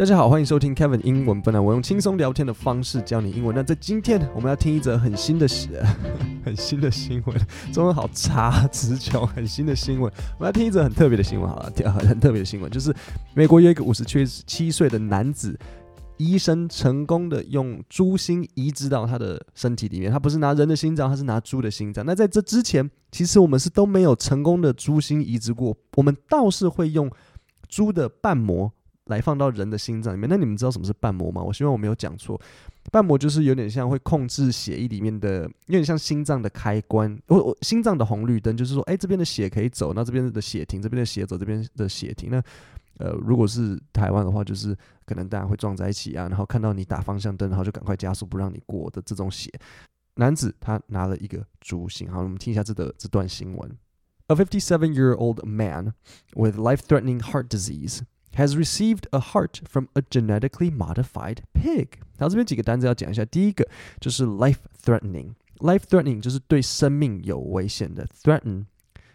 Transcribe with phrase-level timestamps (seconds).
[0.00, 1.62] 大家好，欢迎收听 Kevin 英文不难。
[1.62, 3.54] 我用轻松聊天的方式教你英文。
[3.54, 5.46] 那在今天，我们要听一则很新的、
[6.42, 7.36] 很新的新闻。
[7.70, 9.26] 中文好差，词穷。
[9.26, 11.46] 很新的新闻，我们要听一则很特别的新闻。
[11.46, 12.96] 好了， 很特别的新闻，就是
[13.34, 14.02] 美国有一个五十
[14.46, 15.54] 七岁的男子，
[16.16, 20.10] 医生成功的用猪心移植到他的身体里面。
[20.10, 22.06] 他不是拿人的心脏，他是拿猪的心脏。
[22.06, 25.76] 那在这之前，其实我们是都没有成功的猪心移植过。
[25.98, 27.10] 我们倒是会用
[27.68, 28.72] 猪的瓣膜。
[29.10, 31.42] 来放到人的心脏里面，那你们知道什么是瓣膜吗？
[31.42, 32.40] 我希望我没有讲错，
[32.90, 42.30] 瓣膜就是有点像会控制血液里面的，有点像心脏的开关，我我心脏的红绿灯，就是说，哎，这边的血可以走，那这边的血停，这边的血走，这边的血停。
[42.30, 42.42] 那
[42.98, 49.50] 呃，如果是台湾的话，就是可能大家会撞在一起啊，然后看到你打方向灯，然后就赶快加速不让你过的这种血。
[50.16, 53.76] 男子他拿了一个猪心，好，我们听一下这的这段新闻
[54.26, 55.94] ：A fifty-seven-year-old man
[56.34, 58.00] with life-threatening heart disease.
[58.35, 61.87] has received a heart from a genetically modified pig。
[62.17, 63.65] 然后这边几个单词要讲一下，第一个
[64.01, 68.65] 就是 life threatening。life threatening 就是对生命有危险的，threaten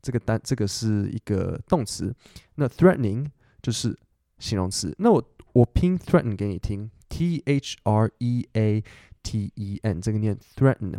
[0.00, 2.14] 这个单这个是一个动词，
[2.54, 3.26] 那 threatening
[3.60, 3.94] 就是
[4.38, 4.94] 形容词。
[4.98, 8.82] 那我我拼 threaten 给你听，t h r e a
[9.22, 10.98] t e n 这个念 threaten。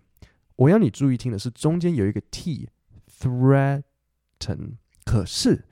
[0.55, 3.83] 我要你注意听的是中间有一个 t，threaten。
[5.03, 5.65] 可是，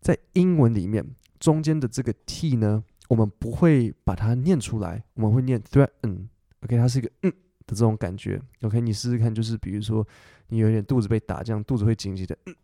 [0.00, 1.14] 在英文里面。
[1.43, 7.33] 中间的这个 t 呢，我们不会把它念出来，我们会念 threaten，OK，它是一个嗯
[7.67, 10.07] 的这种感觉，OK，你试试看，就是比如说
[10.47, 12.55] 你有点肚子被打，这样肚子会紧紧的嗯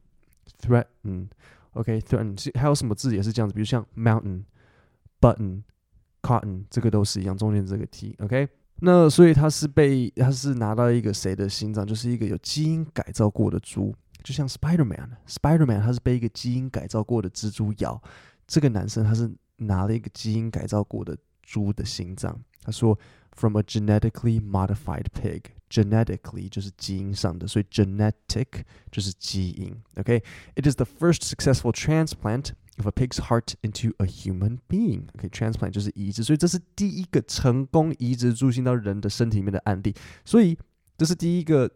[0.61, 13.93] ，threaten，OK，threaten，还有什么字也是这样子，比如像 mountain，button，cotton，这个都是一样，中间这个 t，OK，那所以它是被它是拿到一个谁的心脏，就是一个有基因改造过的猪，
[14.23, 18.02] 就像 Spiderman，Spiderman 它是被一个基因改造过的蜘蛛咬。
[18.48, 22.40] 这个男生他是拿了一个基因改造过的猪的心脏。
[22.62, 22.98] 他说，
[23.32, 28.62] from a genetically modified pig。genetically 就是基因上的，所以 genetic
[28.92, 29.74] 就是基因。
[29.96, 39.92] OK，it is the first successful transplant of a pig's heart into a human being。OK，transplant 就是移植，所以这是第一个成功移植猪心到人的身体里面的案例。
[40.24, 40.56] 所以
[40.96, 41.68] 这是第一个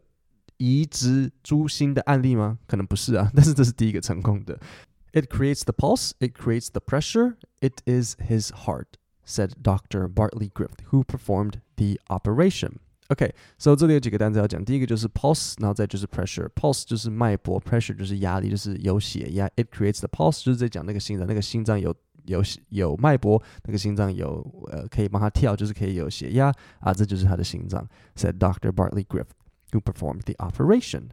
[0.58, 2.58] 移植猪心的案例吗？
[2.68, 4.56] 可能不是啊，但是这是第一个成功的。
[5.12, 10.08] it creates the pulse, it creates the pressure, it is his heart, said Dr.
[10.08, 12.80] Bartley Griffith, who performed the operation.
[13.10, 19.48] OK，so、okay, 这里有几个单词要讲，第一个就是 pulse，然后再就是 pressure。pulse 就是脉搏，pressure 就是压力，就是有血压。
[19.56, 21.94] It creates the pulse，就是在讲那个心脏，那个心脏有
[22.26, 27.88] 有有脉搏，那个心脏有呃可以帮它跳，就是可以有血压啊，这就是他的心脏。
[28.14, 28.70] Said Dr.
[28.72, 29.32] Bartley Griffith,
[29.72, 31.12] who performed the operation.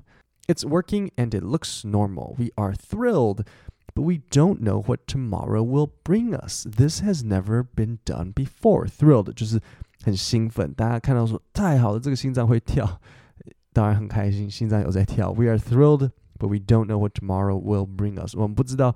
[0.49, 2.35] It's working and it looks normal.
[2.37, 3.47] We are thrilled
[3.93, 6.65] but we don't know what tomorrow will bring us.
[6.69, 8.87] This has never been done before.
[8.87, 9.61] Thrilled 就是
[10.03, 12.99] 很兴奋，大家看到说太好了，这个心脏会跳，
[13.73, 15.31] 当然很开心，心脏有在跳。
[15.31, 18.35] We are thrilled, but we don't know what tomorrow will bring us.
[18.35, 18.95] 我们不知道，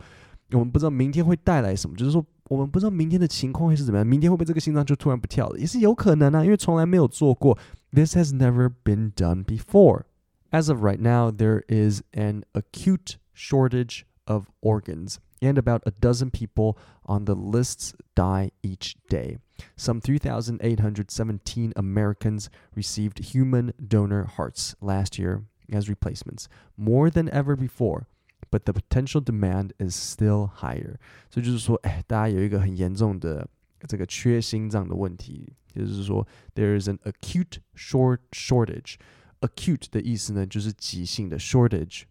[0.51, 7.57] 我们不知道明天会带来什么，就是说我们不知道明天的情况会是怎么样，明天会不会这个心脏就突然不跳了，也是有可能啊，因为从来没有做过。
[7.91, 10.03] This has never been done before.
[10.51, 16.29] As of right now, there is an acute shortage of organs, and about a dozen
[16.29, 19.37] people on the lists die each day.
[19.75, 28.07] Some 3,817 Americans received human donor hearts last year as replacements, more than ever before.
[28.51, 30.97] But the potential demand is still higher.
[31.29, 33.47] 所以就是说，哎，大家有一个很严重的
[33.87, 38.95] 这个缺心脏的问题，就是说，there is an acute short shortage.
[39.41, 42.03] Acute 的意思呢，就是急性的 shortage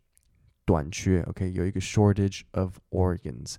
[0.65, 3.57] 短缺，OK，有一个 shortage of organs，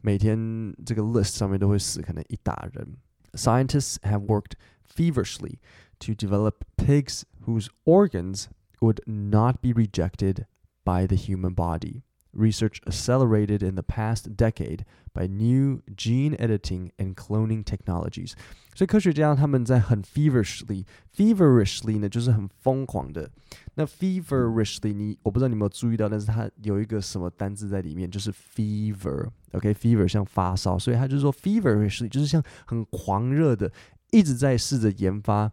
[0.00, 2.96] 每天这个 list 上面都会死可能一打人。
[3.34, 4.52] Scientists have worked
[4.86, 5.58] feverishly
[5.98, 8.46] to develop pigs whose organs
[8.80, 10.46] would not be rejected
[10.82, 12.02] by the human body.
[12.34, 18.34] Research accelerated in the past decade by new gene editing and cloning technologies.
[18.72, 23.28] 所以科学家他们在很 feverishly，feverishly 呢就是很疯狂的。
[23.74, 33.72] 那 feverishly 你我不知道你有没有注意到，但是它有一个什么单字在里面，就是 fever。OK，fever 像发烧，所以他就说 feverishly 就是像很狂热的，
[34.12, 35.50] 一直在试着研发。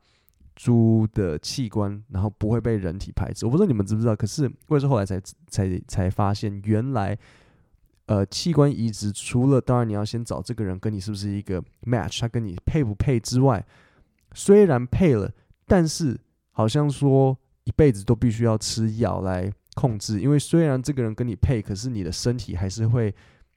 [0.54, 3.46] 猪的器官，然后不会被人体排斥。
[3.46, 7.16] 我不知道你们知不知道，可是我也是后来才才才发现，原来
[8.06, 13.64] 呃器官移植除了当然你要先找这个人跟你是不是一个 match，他跟你配不配之外，
[14.34, 15.30] 虽然配了，
[15.66, 16.18] 但是
[16.50, 23.14] 好像说一辈子都必须要吃药来控制，因为虽然这个人跟你配，可是你的身体还是会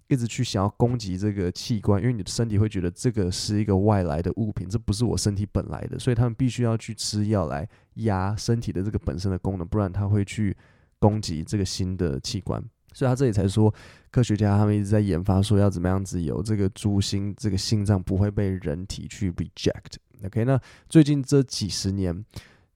[0.07, 10.55] 一直去想要攻击这个器官，因为你的身体会觉得这个是一个外来的物品，这不是我身体本来的，所以他们必须要去吃药来压身体的这个本身的功能，不然他会去
[10.99, 12.63] 攻击这个新的器官。
[12.93, 13.73] 所以他这里才说，
[14.09, 19.95] 科学家他们一直在研发，说要怎么样子有这个猪心，这个心脏不会被人体去 reject。
[20.23, 22.23] OK，那最近这几十年，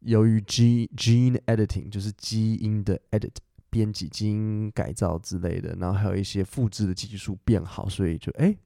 [0.02, 3.36] 由于 gene gene editing 就是基因的 edit
[3.71, 8.57] 编辑、基因改造之类的，然后还有一些复制的技术变好，所以就哎，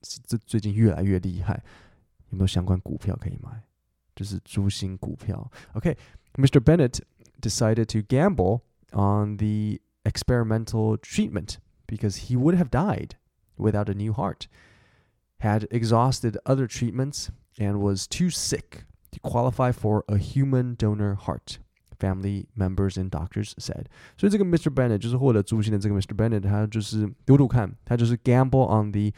[0.00, 1.62] 这最近越来越厉害。
[2.30, 3.62] 有没有相关股票可以买？
[4.16, 5.50] 就是猪心股票。
[5.74, 6.60] OK，Mr.
[6.60, 7.00] Bennett
[7.40, 8.62] decided to gamble
[8.92, 13.16] on the experimental treatment because he would have died
[13.56, 14.46] without a new heart,
[15.38, 17.28] had exhausted other treatments,
[17.58, 21.58] and was too sick to qualify for a human donor heart.
[21.99, 23.83] Family members and doctors said，
[24.17, 24.73] 所以这个 Mr.
[24.73, 26.15] Bennett 就是获得诛心的这个 Mr.
[26.15, 29.11] Bennett，他就是赌赌看，他就是 gamble on the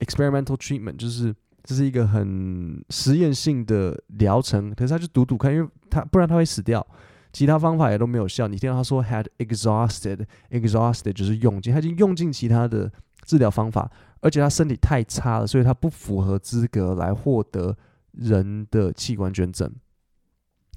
[0.00, 1.34] experimental treatment，就是
[1.64, 6.86] 这是一个很实验性的疗程，可是他就赌赌看，因为他不然他会死掉。
[7.30, 8.48] 其他方法也都没有效。
[8.48, 12.90] 你听到他说 had exhausted，exhausted 就是用尽，他已经用尽其他的
[13.22, 13.90] 治疗方法，
[14.20, 17.76] 而且他身体太差了，所以他不符合资格来获得
[18.12, 19.70] 人的器官捐赠。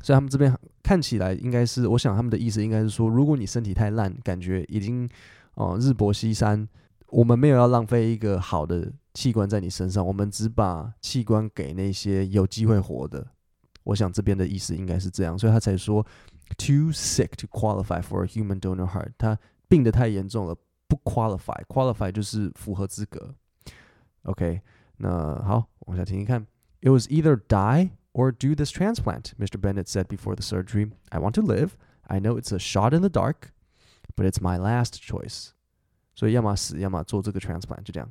[0.01, 5.09] 所以他们这边看起来应该是，我想他们的意思应该是说，如果你身体太烂，感觉已经
[5.55, 6.67] 哦日薄西山，
[7.07, 13.25] 我们没有要浪费一个好的器官在你身上，我们只把器官给那些有机会活的。
[13.83, 16.05] 我想这边的意思应该是这样，所以他才说。
[16.57, 19.39] too sick to qualify for a human donor heart，他
[19.69, 20.53] 病得太严重了，
[20.85, 23.33] 不 qualify，qualify 就是符合资格。
[24.23, 24.59] OK，
[24.97, 26.45] 那好，往下听听看。
[26.81, 29.60] It was either die or do this transplant, Mr.
[29.60, 30.90] Bennett said before the surgery.
[31.10, 31.76] I want to live.
[32.08, 33.52] I know it's a shot in the dark,
[34.16, 35.50] but it's my last choice.
[36.14, 38.10] 所以要么死，要么做这个 transplant，就这样。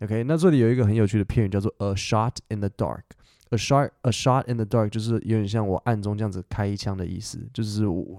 [0.00, 8.18] OK，那这里有一个很有趣的片语叫做 a shot in the dark。a shot a shot in the dark 就是有点像我暗中这样子开一枪的意思，就是我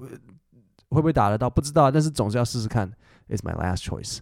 [0.89, 2.91] 会不会打得到不知道，但是总是要试试看。
[3.29, 4.19] Is my last choice.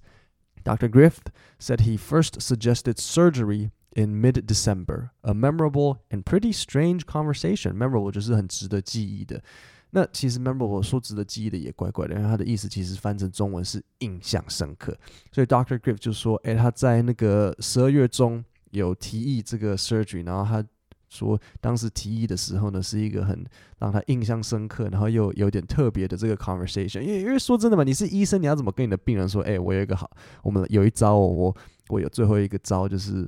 [0.64, 0.88] Dr.
[0.88, 7.75] Griffith said he first suggested surgery in mid December, a memorable and pretty strange conversation.
[7.75, 9.43] Memorable 就是很值得记忆的。
[9.91, 14.95] 那其实 memorable 说值得记忆的也怪怪的，因为它的意思其实翻成中文是印象深刻。
[15.33, 20.63] 所以 Doctor Griff 就说，哎，他在那个十二月中有提议这个 surgery，然后他
[21.09, 23.43] 说当时提议的时候呢，是一个很
[23.79, 27.01] 让他印象深刻，然后又有点特别的这个 conversation。
[27.01, 29.41] 因为因为说真的嘛，你是医生，你要怎么跟你的病人说？
[29.43, 30.11] 哎，我有一个好，
[30.43, 31.57] 我们有一招哦，我
[31.89, 33.27] 我有最后一个招就是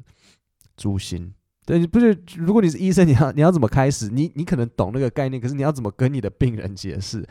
[0.78, 1.34] 猪心。
[1.66, 2.18] 对，你不是？
[2.36, 4.08] 如果你是医生，你要你要怎么开始？
[4.08, 7.28] 你你可能懂那个概念，可是你要怎么跟你的病人解释？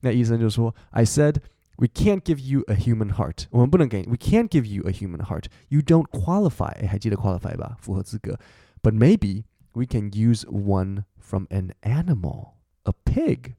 [0.00, 1.36] 那医生就说：“I said
[1.78, 5.46] we can't give you a human heart，我们不能给，we can't give you a human heart.
[5.68, 7.78] You don't qualify，还记得 qualify 吧？
[7.80, 8.38] 符合资格。
[8.82, 12.50] But maybe we can use one from an animal,
[12.82, 13.54] a pig.”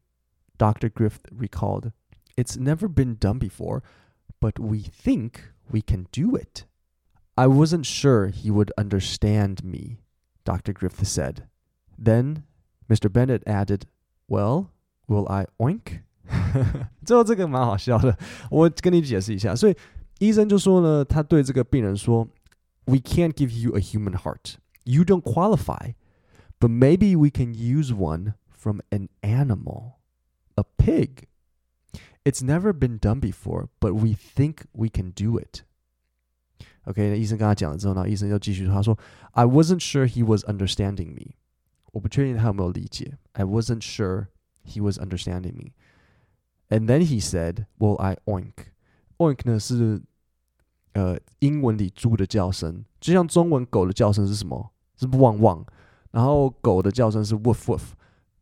[0.60, 0.90] Dr.
[0.90, 1.92] Griffith recalled,
[2.36, 3.82] "It's never been done before,
[4.40, 6.66] but we think we can do it."
[7.39, 9.99] I wasn't sure he would understand me,
[10.45, 10.73] Dr.
[10.73, 11.49] Griffith said.
[11.99, 12.45] Then
[12.89, 13.13] Mr.
[13.13, 13.87] Bennett added,
[14.29, 14.71] Well,
[15.09, 16.03] will I oink?
[17.05, 18.17] 最后这个蛮好笑的，
[18.51, 19.55] 我跟你解释一下。
[19.55, 19.77] 所以
[20.19, 24.55] 医生就说呢，他对这个病人说：“We can't give you a human heart.
[24.85, 25.95] You don't qualify
[26.61, 29.99] but maybe we can use one from an animal,
[30.57, 31.27] a pig.
[32.25, 35.63] It's never been done before, but we think we can do it.
[36.85, 38.99] OK，那医生跟他讲了之后呢，医生又继续说，他说，
[39.33, 41.35] I wasn't sure he was understanding me。
[41.93, 43.17] 我不确定他有没有理解。
[43.33, 44.27] I wasn't sure
[44.65, 45.73] he was understanding me.
[46.69, 48.73] And then he said, "Well, I oink."
[49.19, 50.03] Oink 呢是
[50.93, 54.73] 呃英文里猪的叫声，就像中文狗的叫声是什么？
[54.97, 55.65] 是汪汪。
[56.11, 57.83] 然后狗的叫声是 woof woof，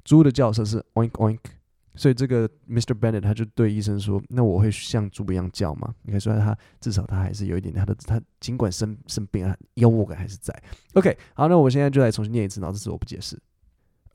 [0.05, 1.39] 猪的叫声是 oink oink，
[1.97, 2.99] 所以这个 Mr.
[2.99, 10.55] Bennett 他就对医生说：“那我会像猪一样叫吗？”你看，说他至少他还是有一点他的他尽管生生病啊，幽默感还是在。
[10.95, 13.39] OK，好，那我现在就来重新念一次，然后这次我不解释。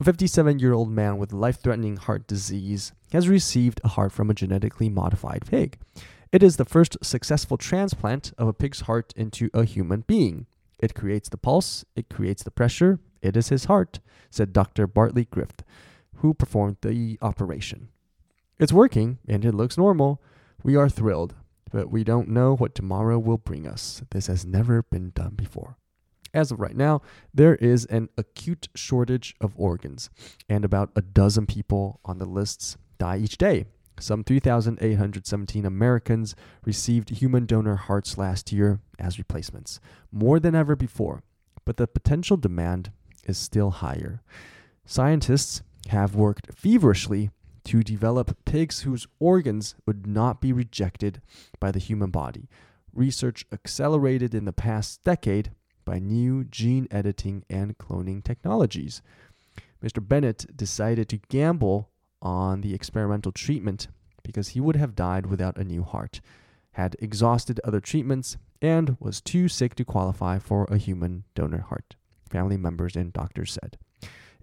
[0.00, 4.30] A 57 year old man with life threatening heart disease has received a heart from
[4.30, 5.72] a genetically modified pig.
[6.30, 10.46] It is the first successful transplant of a pig's heart into a human being.
[10.78, 13.98] It creates the pulse, it creates the pressure, it is his heart,
[14.30, 14.86] said Dr.
[14.86, 15.64] Bartley Griffith,
[16.23, 17.89] who performed the operation.
[18.57, 20.21] It's working, and it looks normal.
[20.63, 21.35] We are thrilled,
[21.69, 24.01] but we don't know what tomorrow will bring us.
[24.11, 25.77] This has never been done before.
[26.33, 27.01] As of right now,
[27.33, 30.09] there is an acute shortage of organs,
[30.47, 33.65] and about a dozen people on the lists die each day.
[33.99, 41.21] Some 3,817 Americans received human donor hearts last year as replacements, more than ever before,
[41.65, 42.91] but the potential demand
[43.25, 44.21] is still higher.
[44.85, 47.29] Scientists have worked feverishly
[47.65, 51.21] to develop pigs whose organs would not be rejected
[51.59, 52.49] by the human body.
[52.93, 55.51] Research accelerated in the past decade
[55.85, 59.01] by new gene editing and cloning technologies.
[59.83, 60.05] Mr.
[60.05, 61.89] Bennett decided to gamble
[62.21, 63.87] on the experimental treatment
[64.23, 66.21] because he would have died without a new heart,
[66.73, 71.95] had exhausted other treatments, and was too sick to qualify for a human donor heart,
[72.29, 73.77] family members and doctors said.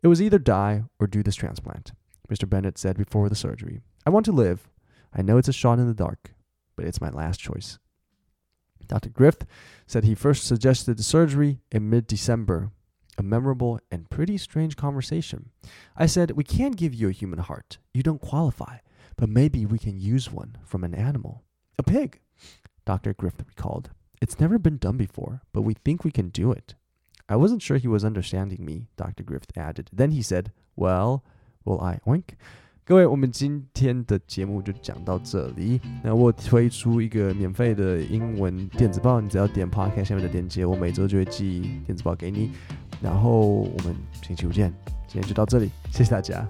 [0.03, 1.93] It was either die or do this transplant,
[2.29, 2.49] Mr.
[2.49, 3.81] Bennett said before the surgery.
[4.07, 4.69] I want to live.
[5.15, 6.35] I know it's a shot in the dark,
[6.77, 7.79] but it's my last choice.
[8.87, 9.11] Dr.
[9.11, 9.47] Griffith
[9.87, 12.73] said he first suggested the surgery in mid December
[13.21, 15.51] a memorable and pretty strange conversation.
[15.95, 17.77] I said, We can't give you a human heart.
[17.93, 18.79] You don't qualify,
[19.17, 21.45] but maybe we can use one from an animal.
[21.79, 22.21] A pig,
[22.87, 23.13] Dr.
[23.13, 23.91] Griffith recalled.
[24.23, 26.75] It's never been done before, but we think we can do it.
[27.30, 29.24] I wasn't sure he was understanding me, Dr.
[29.24, 29.88] Griffith added.
[29.92, 31.24] Then he said, Well,
[31.66, 32.36] will I oink?
[32.86, 35.82] 各位，我们今天的节目就讲到这里。
[36.04, 42.52] 那我推出一个免费的英文电子报，你只要点 Podcast 下面的链接，我每周就会寄电子报给你。
[43.02, 44.72] 然后我们星期五见，
[45.08, 46.48] 今天就到这里，谢谢大家。